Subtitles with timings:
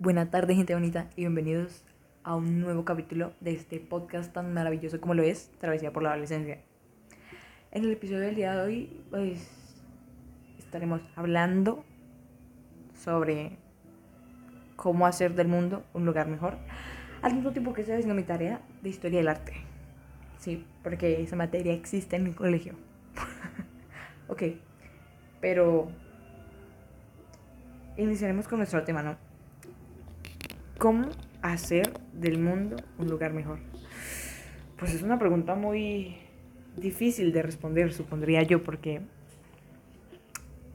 [0.00, 1.84] Buenas tardes, gente bonita, y bienvenidos
[2.24, 6.10] a un nuevo capítulo de este podcast tan maravilloso como lo es Travesía por la
[6.10, 6.58] Adolescencia.
[7.70, 9.48] En el episodio del día de hoy, pues
[10.58, 11.84] estaremos hablando
[12.92, 13.56] sobre
[14.74, 16.56] cómo hacer del mundo un lugar mejor,
[17.22, 19.52] al mismo tiempo que estoy haciendo mi tarea de historia del arte.
[20.38, 22.74] Sí, porque esa materia existe en mi colegio.
[24.28, 24.42] ok,
[25.40, 25.88] pero
[27.96, 29.33] iniciaremos con nuestro tema, ¿no?
[30.84, 31.08] ¿Cómo
[31.40, 33.58] hacer del mundo un lugar mejor?
[34.78, 36.18] Pues es una pregunta muy
[36.76, 39.00] difícil de responder, supondría yo, porque,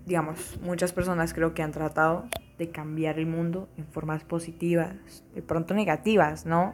[0.08, 2.26] digamos, muchas personas creo que han tratado
[2.58, 4.96] de cambiar el mundo en formas positivas,
[5.36, 6.74] de pronto negativas, ¿no?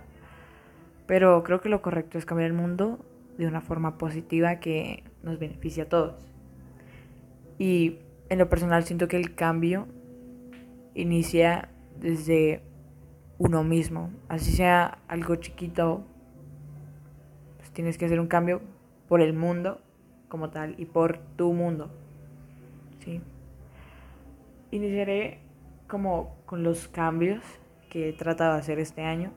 [1.05, 3.05] Pero creo que lo correcto es cambiar el mundo
[3.37, 6.25] de una forma positiva que nos beneficie a todos.
[7.59, 9.89] Y en lo personal siento que el cambio
[10.93, 11.67] inicia
[11.99, 12.63] desde
[13.37, 14.11] uno mismo.
[14.27, 16.03] Así sea algo chiquito,
[17.57, 18.61] pues tienes que hacer un cambio
[19.07, 19.81] por el mundo
[20.27, 21.91] como tal y por tu mundo.
[22.99, 23.21] ¿sí?
[24.71, 25.39] Iniciaré
[25.87, 27.43] como con los cambios
[27.89, 29.31] que he tratado de hacer este año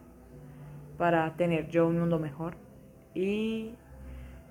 [0.96, 2.56] para tener yo un mundo mejor
[3.14, 3.74] y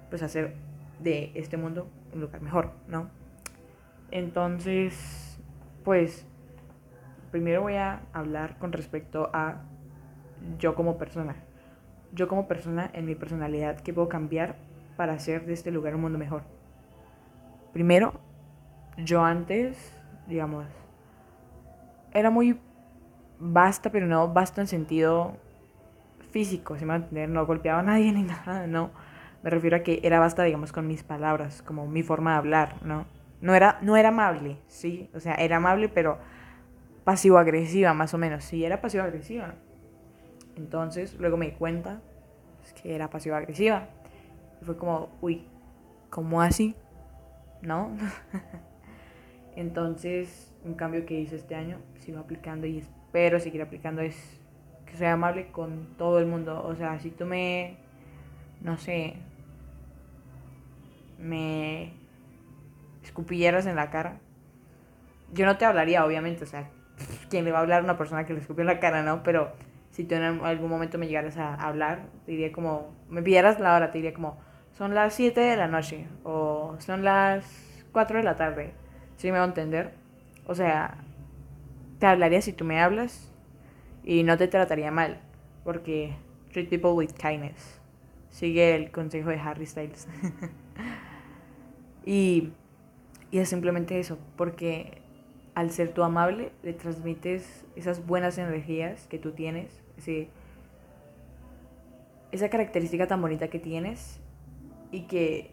[0.09, 0.55] pues hacer
[1.01, 3.09] de este mundo un lugar mejor, ¿no?
[4.11, 5.37] Entonces,
[5.83, 6.25] pues
[7.31, 9.61] primero voy a hablar con respecto a
[10.59, 11.35] yo como persona.
[12.13, 14.55] Yo como persona, en mi personalidad, ¿qué puedo cambiar
[14.95, 16.43] para hacer de este lugar un mundo mejor?
[17.73, 18.13] Primero,
[18.97, 19.93] yo antes,
[20.27, 20.65] digamos,
[22.13, 22.59] era muy
[23.39, 25.37] basta, pero no basta en sentido
[26.31, 28.91] físico, si me entender, no golpeaba a nadie ni nada, no.
[29.43, 32.75] Me refiero a que era basta, digamos, con mis palabras, como mi forma de hablar,
[32.83, 33.05] ¿no?
[33.39, 36.17] No era, no era amable, sí, o sea, era amable, pero
[37.07, 38.43] pasivo-agresiva, más o menos.
[38.43, 39.55] Sí, era pasivo-agresiva.
[40.57, 42.01] Entonces, luego me di cuenta
[42.81, 43.87] que era pasivo-agresiva.
[44.61, 45.45] Y fue como, uy,
[46.09, 46.75] ¿cómo así?
[47.61, 47.95] ¿No?
[49.55, 54.41] Entonces, un cambio que hice este año, sigo aplicando y espero seguir aplicando es
[54.85, 56.61] que sea amable con todo el mundo.
[56.61, 57.77] O sea, si tú me,
[58.59, 59.13] no sé,
[61.17, 61.93] me
[63.01, 64.19] escupieras en la cara,
[65.31, 66.69] yo no te hablaría, obviamente, o sea,
[67.29, 69.23] ¿quién le va a hablar a una persona que le escupió en la cara, no?
[69.23, 69.51] Pero
[69.91, 73.75] si tú en algún momento me llegaras a hablar, te diría como, me pidieras la
[73.75, 74.37] hora, te diría como,
[74.77, 78.73] son las 7 de la noche o son las 4 de la tarde.
[79.15, 79.93] ¿Sí me va a entender?
[80.45, 80.97] O sea,
[81.99, 83.31] te hablaría si tú me hablas
[84.03, 85.19] y no te trataría mal,
[85.63, 86.15] porque
[86.51, 87.81] treat people with kindness.
[88.29, 90.07] Sigue el consejo de Harry Styles.
[92.05, 92.51] y,
[93.31, 95.01] y es simplemente eso, porque
[95.57, 99.81] al ser tú amable, le transmites esas buenas energías que tú tienes,
[102.31, 104.19] esa característica tan bonita que tienes
[104.91, 105.49] y que,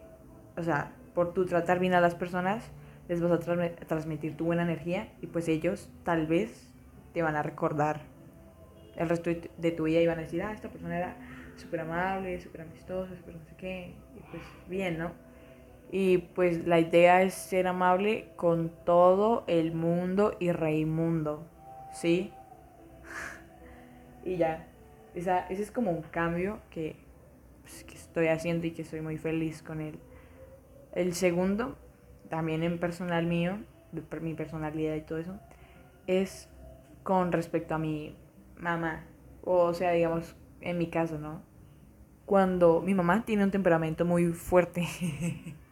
[0.57, 2.69] o sea, por tu tratar bien a las personas,
[3.09, 3.39] les vas a
[3.87, 6.71] transmitir tu buena energía y pues ellos tal vez
[7.15, 8.01] te van a recordar
[8.97, 11.17] el resto de tu vida y van a decir, ah, esta persona era
[11.55, 15.24] súper amable, súper amistosa, súper no sé qué, y pues bien, ¿no?
[15.91, 21.47] Y pues la idea es ser amable con todo el mundo y Raimundo,
[21.93, 22.33] ¿sí?
[24.25, 24.67] y ya,
[25.13, 26.95] esa, ese es como un cambio que,
[27.61, 29.99] pues, que estoy haciendo y que estoy muy feliz con él.
[30.93, 31.77] El segundo,
[32.29, 33.59] también en personal mío,
[34.21, 35.39] mi personalidad y todo eso,
[36.07, 36.49] es
[37.03, 38.15] con respecto a mi
[38.57, 39.03] mamá.
[39.43, 41.41] O sea, digamos, en mi caso, ¿no?
[42.25, 44.87] Cuando mi mamá tiene un temperamento muy fuerte.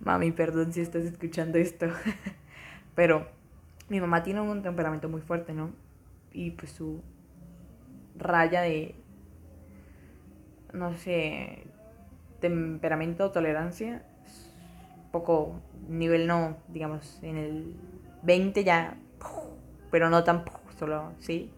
[0.00, 1.86] Mami, perdón si estás escuchando esto.
[2.94, 3.26] Pero
[3.88, 5.70] mi mamá tiene un temperamento muy fuerte, ¿no?
[6.32, 7.02] Y pues su
[8.16, 8.94] raya de,
[10.72, 11.64] no sé,
[12.40, 14.02] temperamento, tolerancia,
[15.12, 17.74] poco nivel no, digamos, en el
[18.22, 18.96] 20 ya,
[19.90, 20.44] pero no tan
[20.78, 21.50] solo, ¿sí?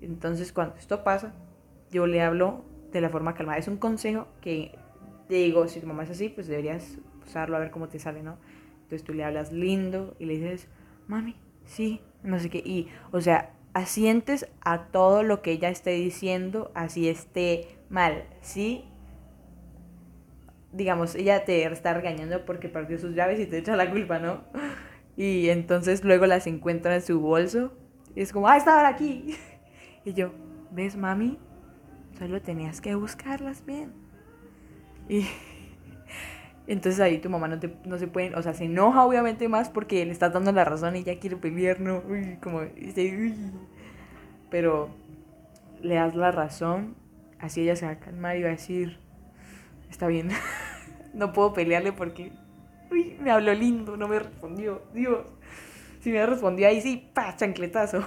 [0.00, 1.32] Entonces cuando esto pasa,
[1.90, 3.58] yo le hablo de la forma calmada.
[3.58, 4.78] Es un consejo que
[5.32, 8.22] te digo, si tu mamá es así, pues deberías usarlo a ver cómo te sale,
[8.22, 8.36] ¿no?
[8.82, 10.68] Entonces tú le hablas lindo y le dices,
[11.08, 12.58] mami, sí, no sé qué.
[12.58, 18.84] Y, o sea, asientes a todo lo que ella esté diciendo, así esté mal, ¿sí?
[20.70, 24.44] Digamos, ella te está regañando porque perdió sus llaves y te echa la culpa, ¿no?
[25.16, 27.72] Y entonces luego las encuentra en su bolso
[28.14, 29.34] y es como, ah, estaban aquí.
[30.04, 30.32] Y yo,
[30.72, 31.38] ¿ves, mami?
[32.18, 34.01] Solo tenías que buscarlas bien.
[35.08, 35.26] Y
[36.66, 39.68] entonces ahí tu mamá no, te, no se puede, o sea, se enoja obviamente más
[39.68, 42.02] porque le estás dando la razón y ya quiere pelear, ¿no?
[42.08, 43.34] Uy, como, dice, uy.
[44.50, 44.90] pero
[45.80, 46.94] le das la razón,
[47.38, 48.98] así ella se va a calmar y va a decir,
[49.90, 50.30] está bien,
[51.14, 52.32] no puedo pelearle porque
[52.90, 55.26] uy, me habló lindo, no me respondió, Dios.
[56.00, 58.04] Si me respondió ahí sí, pa, chancletazo.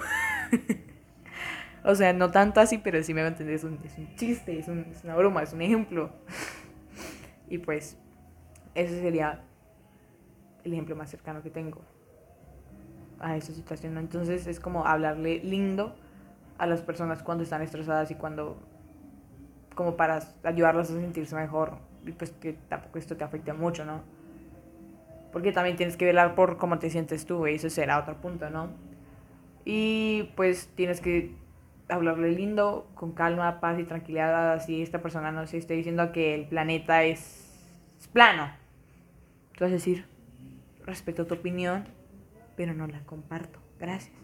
[1.84, 4.16] o sea, no tanto así, pero sí me va a entender, es un, es un
[4.16, 6.12] chiste, es, un, es una broma, es un ejemplo.
[7.50, 7.98] Y pues,
[8.74, 9.42] ese sería
[10.64, 11.82] el ejemplo más cercano que tengo
[13.20, 13.98] a esa situación.
[13.98, 15.96] Entonces es como hablarle lindo
[16.58, 18.58] a las personas cuando están estresadas y cuando
[19.76, 24.02] como para ayudarlas a sentirse mejor y pues que tampoco esto te afecte mucho, ¿no?
[25.32, 28.50] Porque también tienes que velar por cómo te sientes tú, y eso será otro punto,
[28.50, 28.70] ¿no?
[29.66, 31.36] Y pues tienes que
[31.90, 36.36] hablarle lindo, con calma, paz y tranquilidad, así esta persona no se esté diciendo que
[36.36, 37.42] el planeta es,
[38.14, 38.50] plano.
[39.58, 40.06] Tú vas a decir,
[40.86, 41.86] respeto tu opinión,
[42.56, 43.60] pero no la comparto.
[43.80, 44.16] Gracias.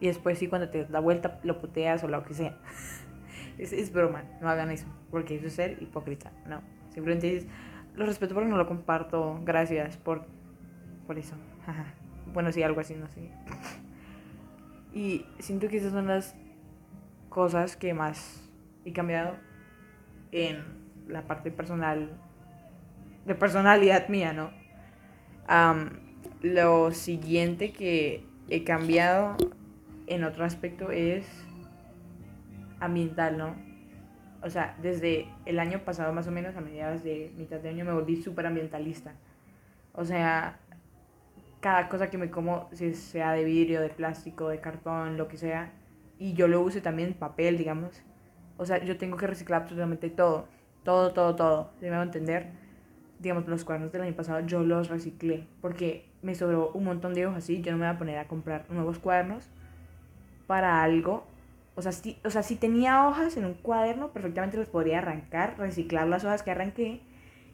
[0.00, 2.56] Y después sí, cuando te da vuelta, lo puteas o lo que sea.
[3.58, 6.32] es, es broma, no hagan eso, porque eso es ser hipócrita.
[6.46, 6.62] No,
[6.94, 7.48] simplemente dices,
[7.94, 10.24] lo respeto porque no lo comparto, gracias por,
[11.06, 11.34] por eso.
[12.32, 13.30] bueno, sí, algo así, no sé.
[14.92, 16.34] Y siento que esas son las
[17.28, 18.42] cosas que más
[18.84, 19.36] he cambiado
[20.32, 20.64] en
[21.08, 22.10] la parte personal,
[23.26, 24.50] de personalidad mía, ¿no?
[26.42, 29.36] lo siguiente que he cambiado
[30.06, 31.26] en otro aspecto es
[32.78, 33.56] ambiental, ¿no?
[34.42, 37.84] O sea, desde el año pasado más o menos, a mediados de mitad de año,
[37.84, 39.12] me volví súper ambientalista.
[39.92, 40.58] O sea,
[41.60, 45.36] cada cosa que me como, si sea de vidrio, de plástico, de cartón, lo que
[45.36, 45.72] sea,
[46.18, 48.02] y yo lo use también papel, digamos.
[48.56, 50.46] O sea, yo tengo que reciclar absolutamente todo.
[50.84, 51.70] Todo, todo, todo.
[51.80, 52.48] ¿Se me va a entender?
[53.18, 57.26] Digamos, los cuadernos del año pasado yo los reciclé porque me sobró un montón de
[57.26, 57.62] hojas así.
[57.62, 59.48] Yo no me voy a poner a comprar nuevos cuadernos
[60.46, 61.26] para algo
[61.80, 65.56] o sea, si, o sea, si tenía hojas en un cuaderno, perfectamente los podría arrancar,
[65.56, 67.00] reciclar las hojas que arranqué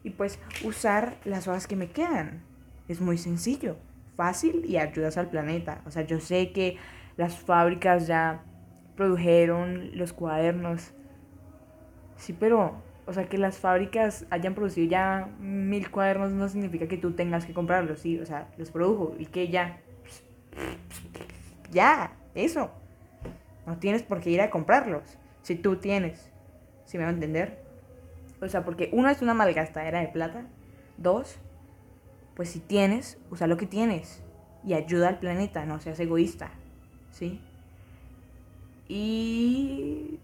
[0.03, 2.43] y pues usar las hojas que me quedan.
[2.89, 3.77] Es muy sencillo,
[4.17, 5.83] fácil y ayudas al planeta.
[5.87, 6.79] O sea, yo sé que
[7.17, 8.43] las fábricas ya
[8.97, 10.93] produjeron los cuadernos.
[12.17, 16.97] Sí, pero, o sea, que las fábricas hayan producido ya mil cuadernos no significa que
[16.97, 18.19] tú tengas que comprarlos, sí.
[18.19, 19.81] O sea, los produjo y que ya.
[21.71, 22.71] Ya, eso.
[23.67, 25.19] No tienes por qué ir a comprarlos.
[25.43, 26.31] Si tú tienes.
[26.87, 27.63] Si me va a entender?
[28.41, 30.47] O sea, porque uno es una malgastadera de plata.
[30.97, 31.39] Dos,
[32.37, 34.23] pues si tienes, usa lo que tienes.
[34.65, 36.51] Y ayuda al planeta, no seas egoísta.
[37.11, 37.41] ¿Sí?
[38.89, 40.21] Y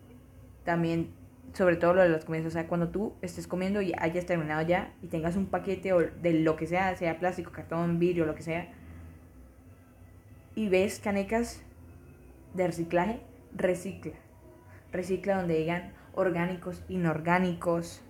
[0.65, 1.11] también,
[1.55, 2.47] sobre todo lo de las comidas.
[2.47, 5.93] O sea, cuando tú estés comiendo y hayas terminado ya y tengas un paquete
[6.23, 8.69] de lo que sea, sea plástico, cartón, vidrio, lo que sea.
[10.55, 11.63] Y ves canecas
[12.53, 13.21] de reciclaje,
[13.57, 14.13] recicla.
[14.93, 18.03] Recicla donde digan orgánicos, inorgánicos,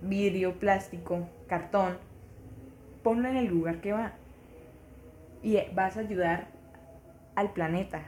[0.00, 1.98] vidrio, plástico, cartón.
[3.02, 4.12] Ponlo en el lugar que va.
[5.42, 6.48] Y vas a ayudar
[7.34, 8.02] al planeta.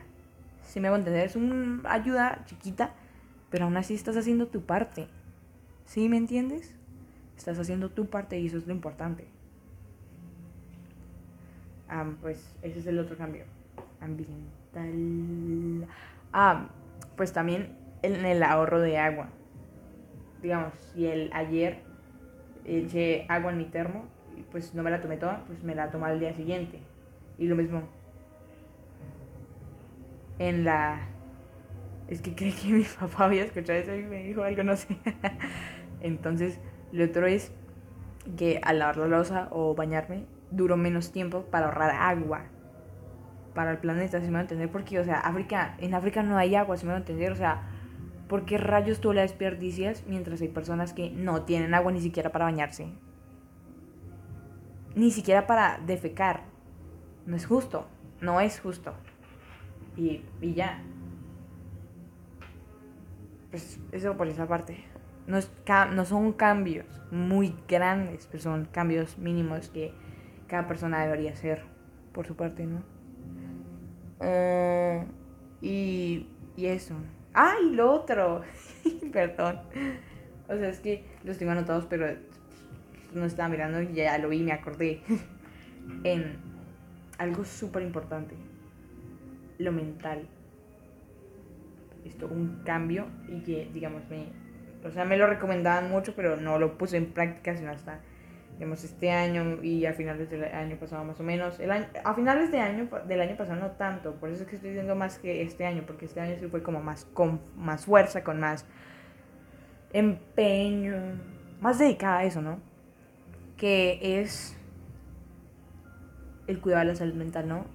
[0.62, 2.92] Si me entender, es una ayuda chiquita,
[3.50, 5.08] pero aún así estás haciendo tu parte.
[5.84, 6.74] ¿Sí me entiendes?
[7.36, 9.26] Estás haciendo tu parte y eso es lo importante.
[11.88, 13.44] Ah, pues ese es el otro cambio
[14.00, 15.88] ambiental.
[16.32, 16.68] Ah,
[17.16, 19.28] pues también en el ahorro de agua.
[20.42, 21.80] Digamos, si el ayer
[22.64, 24.04] eché agua en mi termo
[24.50, 26.80] pues no me la tomé toda, pues me la tomé al día siguiente.
[27.38, 27.82] Y lo mismo
[30.38, 31.00] en la...
[32.08, 34.96] Es que creo que mi papá había escuchado eso y me dijo algo, no sé.
[36.00, 36.60] Entonces,
[36.92, 37.52] lo otro es
[38.36, 42.46] que al lavar la losa o bañarme, duro menos tiempo para ahorrar agua
[43.54, 46.36] para el planeta, si me va a entender, porque, o sea, África, en África no
[46.36, 47.62] hay agua, si me va a entender, o sea,
[48.28, 52.32] ¿por qué rayos tú la desperdicias mientras hay personas que no tienen agua ni siquiera
[52.32, 52.88] para bañarse?
[54.94, 56.42] Ni siquiera para defecar.
[57.26, 57.86] No es justo,
[58.20, 58.94] no es justo.
[59.96, 60.82] Y, y ya.
[63.50, 64.84] Pues eso por esa parte.
[65.26, 65.50] No, es,
[65.92, 69.92] no son cambios muy grandes, pero son cambios mínimos que
[70.48, 71.62] cada persona debería hacer
[72.12, 72.82] por su parte, ¿no?
[74.20, 75.04] Eh,
[75.60, 76.94] y, y eso.
[77.32, 77.54] ¡Ah!
[77.62, 78.42] Y lo otro.
[79.12, 79.60] Perdón.
[80.48, 82.06] O sea, es que los tengo anotados, pero
[83.14, 85.00] no estaba mirando y ya lo vi me acordé.
[86.04, 86.36] en
[87.18, 88.34] algo súper importante.
[89.58, 90.28] Lo mental.
[92.04, 94.26] Esto, un cambio y que, digamos, me,
[94.86, 98.00] o sea, me lo recomendaban mucho, pero no lo puse en práctica sino hasta
[98.54, 101.58] digamos, este año y a finales del año pasado más o menos.
[101.58, 104.70] El a finales de año, del año pasado no tanto, por eso es que estoy
[104.70, 108.22] diciendo más que este año, porque este año sí fue como más con más fuerza,
[108.22, 108.66] con más
[109.92, 111.18] empeño,
[111.60, 112.73] más dedicada a eso, ¿no?
[113.56, 114.56] Que es
[116.46, 117.66] el cuidado de la salud mental, ¿no?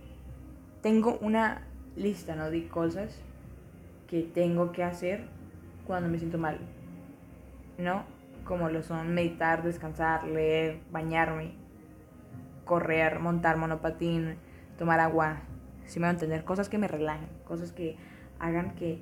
[0.82, 1.62] Tengo una
[1.96, 2.50] lista, ¿no?
[2.50, 3.20] De cosas
[4.08, 5.26] que tengo que hacer
[5.86, 6.60] cuando me siento mal,
[7.78, 8.04] ¿no?
[8.44, 11.54] Como lo son meditar, descansar, leer, bañarme,
[12.66, 14.36] correr, montar monopatín,
[14.78, 15.42] tomar agua,
[15.86, 17.98] si me van a entender, cosas que me relajen, cosas que
[18.40, 19.02] hagan que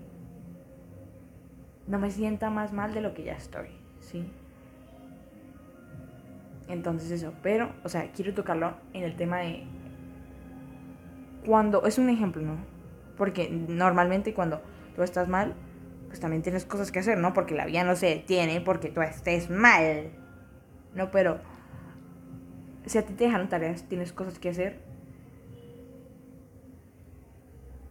[1.87, 3.67] no me sienta más mal de lo que ya estoy,
[3.99, 4.31] ¿sí?
[6.67, 9.63] Entonces eso, pero, o sea, quiero tocarlo en el tema de
[11.45, 12.57] cuando, es un ejemplo, ¿no?
[13.15, 14.61] Porque normalmente cuando
[14.95, 15.53] tú estás mal,
[16.07, 17.33] pues también tienes cosas que hacer, ¿no?
[17.33, 20.09] Porque la vida no se detiene porque tú estés mal.
[20.93, 21.39] No, pero
[22.85, 24.79] si a ti te dejaron tareas, tienes cosas que hacer,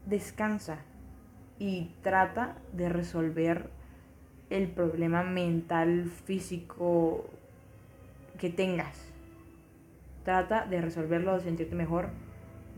[0.04, 0.78] descansa
[1.58, 3.70] y trata de resolver
[4.50, 7.30] el problema mental, físico
[8.36, 9.12] que tengas.
[10.24, 12.08] Trata de resolverlo, de sentirte mejor,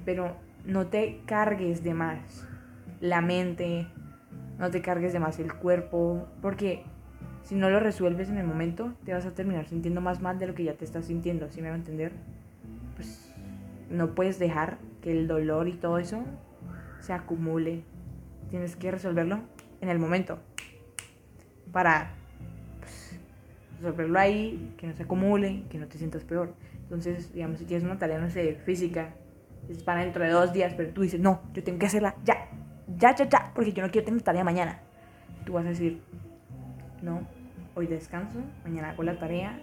[0.05, 2.47] pero no te cargues de más
[3.01, 3.87] la mente,
[4.59, 6.85] no te cargues de más el cuerpo, porque
[7.43, 10.47] si no lo resuelves en el momento, te vas a terminar sintiendo más mal de
[10.47, 12.13] lo que ya te estás sintiendo, ¿sí me va a entender?
[12.97, 13.33] Pues
[13.91, 16.25] no puedes dejar que el dolor y todo eso
[17.01, 17.85] se acumule.
[18.51, 19.41] Tienes que resolverlo
[19.81, 20.39] en el momento
[21.73, 22.18] para
[23.79, 26.55] resolverlo ahí, que no se acumule, que no te sientas peor.
[26.83, 29.15] Entonces, digamos, si tienes una tarea, no sé, física,
[29.69, 32.49] es para dentro de dos días, pero tú dices, no, yo tengo que hacerla ya,
[32.97, 34.81] ya, ya, ya, porque yo no quiero tener tarea mañana.
[35.45, 36.01] Tú vas a decir,
[37.03, 37.27] no,
[37.75, 39.61] hoy descanso, mañana hago la tarea,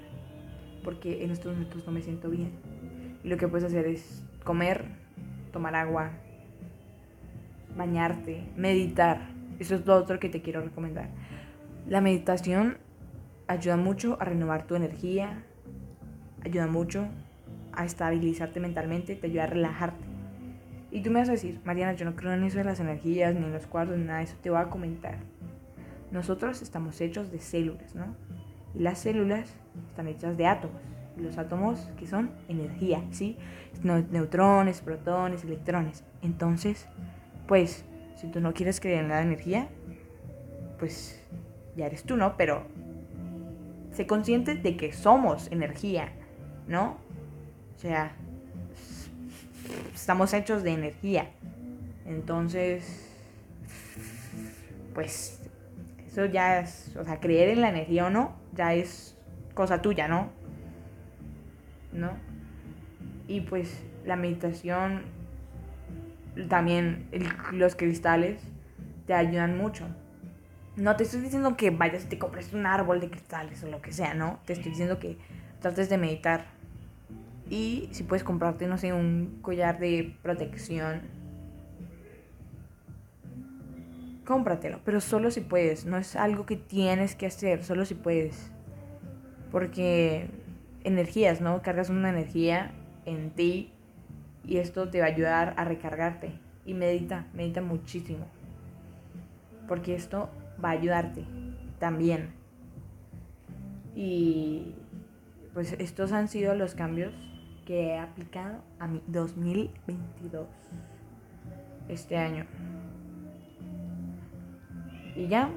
[0.83, 2.51] porque en estos momentos no me siento bien.
[3.23, 4.85] Y lo que puedes hacer es comer,
[5.51, 6.11] tomar agua,
[7.75, 9.29] bañarte, meditar.
[9.59, 11.09] Eso es lo otro que te quiero recomendar.
[11.87, 12.77] La meditación
[13.47, 15.43] ayuda mucho a renovar tu energía,
[16.43, 17.07] ayuda mucho
[17.73, 20.05] a estabilizarte mentalmente, te ayuda a relajarte.
[20.91, 23.35] Y tú me vas a decir, Mariana, yo no creo en eso de las energías,
[23.35, 24.37] ni en los cuadros, nada de eso.
[24.41, 25.17] Te voy a comentar.
[26.11, 28.15] Nosotros estamos hechos de células, ¿no?
[28.73, 29.53] Y las células
[29.89, 30.81] están hechas de átomos.
[31.17, 33.37] Y los átomos, que son energía, ¿sí?
[33.83, 36.05] Neutrones, protones, electrones.
[36.21, 36.87] Entonces,
[37.47, 37.83] pues,
[38.15, 39.67] si tú no quieres creer en la energía,
[40.79, 41.21] pues
[41.75, 42.37] ya eres tú, ¿no?
[42.37, 42.63] Pero
[43.95, 46.11] sé consciente de que somos energía,
[46.67, 46.97] ¿no?
[47.75, 48.15] O sea,
[49.93, 51.29] estamos hechos de energía.
[52.05, 53.09] Entonces,
[54.93, 55.41] pues
[56.07, 59.17] eso ya es, o sea, creer en la energía o no, ya es
[59.53, 60.29] cosa tuya, ¿no?
[61.91, 62.11] ¿No?
[63.27, 65.03] Y pues la meditación,
[66.49, 67.07] también
[67.51, 68.41] los cristales
[69.07, 69.85] te ayudan mucho.
[70.77, 73.81] No te estoy diciendo que vayas y te compres un árbol de cristales o lo
[73.81, 74.39] que sea, ¿no?
[74.45, 75.17] Te estoy diciendo que
[75.61, 76.45] trates de meditar
[77.49, 81.01] y si puedes comprarte, no sé, un collar de protección,
[84.25, 88.51] cómpratelo, pero solo si puedes, no es algo que tienes que hacer, solo si puedes.
[89.51, 90.27] Porque
[90.83, 91.61] energías, ¿no?
[91.61, 92.71] Cargas una energía
[93.05, 93.71] en ti
[94.43, 96.33] y esto te va a ayudar a recargarte.
[96.65, 98.25] Y medita, medita muchísimo.
[99.67, 100.29] Porque esto
[100.63, 101.25] va a ayudarte
[101.79, 102.33] también.
[103.95, 104.75] Y
[105.53, 107.13] pues estos han sido los cambios
[107.65, 110.47] que he aplicado a mi 2022
[111.87, 112.45] este año.
[115.15, 115.49] Y ya,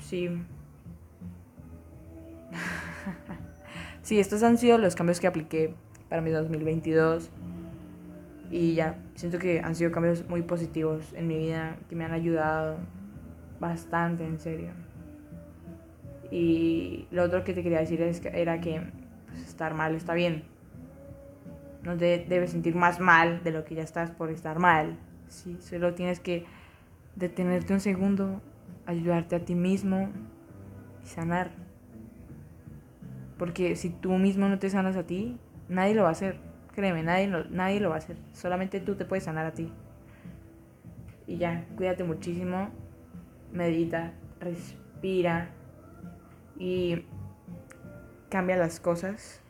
[0.00, 0.28] sí.
[4.02, 5.74] sí, estos han sido los cambios que apliqué
[6.08, 7.30] para mi 2022.
[8.50, 12.12] Y ya, siento que han sido cambios muy positivos en mi vida, que me han
[12.12, 12.78] ayudado
[13.62, 14.72] bastante, en serio.
[16.30, 18.82] Y lo otro que te quería decir es que era que
[19.28, 20.52] pues, estar mal está bien
[21.82, 24.98] no te debes sentir más mal de lo que ya estás por estar mal.
[25.28, 26.44] Sí, solo tienes que
[27.16, 28.40] detenerte un segundo,
[28.86, 30.10] ayudarte a ti mismo
[31.04, 31.50] y sanar.
[33.38, 35.38] Porque si tú mismo no te sanas a ti,
[35.68, 36.38] nadie lo va a hacer.
[36.74, 38.16] Créeme, nadie nadie lo va a hacer.
[38.32, 39.72] Solamente tú te puedes sanar a ti.
[41.26, 42.70] Y ya, cuídate muchísimo.
[43.52, 45.50] Medita, respira
[46.58, 47.04] y
[48.30, 49.40] cambia las cosas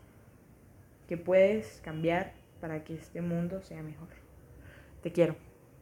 [1.09, 4.09] que puedes cambiar para que este mundo sea mejor.
[5.03, 5.37] Te quiero.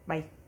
[0.06, 0.39] Bye.